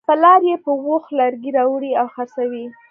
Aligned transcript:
پلار 0.07 0.41
یې 0.49 0.55
په 0.63 0.71
اوښ 0.85 1.05
لرګي 1.19 1.51
راوړي 1.57 1.91
او 2.01 2.07
خرڅوي. 2.13 2.65